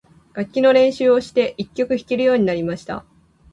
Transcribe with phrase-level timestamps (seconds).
[0.33, 3.05] 楽器の練習をして、一曲弾けるようになりました。